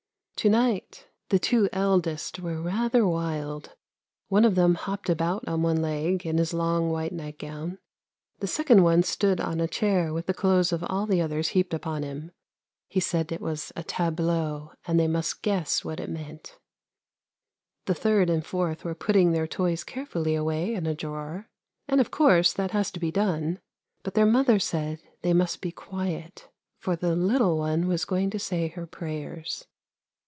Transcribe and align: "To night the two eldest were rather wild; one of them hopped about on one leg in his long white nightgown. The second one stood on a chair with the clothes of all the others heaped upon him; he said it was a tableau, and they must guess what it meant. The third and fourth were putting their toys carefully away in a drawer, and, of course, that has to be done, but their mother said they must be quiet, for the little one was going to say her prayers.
"To 0.41 0.49
night 0.49 1.05
the 1.29 1.37
two 1.37 1.69
eldest 1.71 2.39
were 2.39 2.59
rather 2.59 3.05
wild; 3.07 3.75
one 4.27 4.43
of 4.43 4.55
them 4.55 4.73
hopped 4.73 5.07
about 5.07 5.47
on 5.47 5.61
one 5.61 5.83
leg 5.83 6.25
in 6.25 6.39
his 6.39 6.51
long 6.51 6.89
white 6.89 7.11
nightgown. 7.13 7.77
The 8.39 8.47
second 8.47 8.81
one 8.81 9.03
stood 9.03 9.39
on 9.39 9.61
a 9.61 9.67
chair 9.67 10.11
with 10.11 10.25
the 10.25 10.33
clothes 10.33 10.73
of 10.73 10.83
all 10.85 11.05
the 11.05 11.21
others 11.21 11.49
heaped 11.49 11.75
upon 11.75 12.01
him; 12.01 12.31
he 12.89 12.99
said 12.99 13.31
it 13.31 13.39
was 13.39 13.71
a 13.75 13.83
tableau, 13.83 14.71
and 14.87 14.99
they 14.99 15.07
must 15.07 15.43
guess 15.43 15.85
what 15.85 15.99
it 15.99 16.09
meant. 16.09 16.57
The 17.85 17.93
third 17.93 18.27
and 18.27 18.43
fourth 18.43 18.83
were 18.83 18.95
putting 18.95 19.33
their 19.33 19.45
toys 19.45 19.83
carefully 19.83 20.33
away 20.33 20.73
in 20.73 20.87
a 20.87 20.95
drawer, 20.95 21.49
and, 21.87 22.01
of 22.01 22.09
course, 22.09 22.51
that 22.53 22.71
has 22.71 22.89
to 22.93 22.99
be 22.99 23.11
done, 23.11 23.59
but 24.01 24.15
their 24.15 24.25
mother 24.25 24.57
said 24.57 25.01
they 25.21 25.33
must 25.33 25.61
be 25.61 25.71
quiet, 25.71 26.49
for 26.79 26.95
the 26.95 27.15
little 27.15 27.59
one 27.59 27.87
was 27.87 28.05
going 28.05 28.31
to 28.31 28.39
say 28.39 28.69
her 28.69 28.87
prayers. 28.87 29.67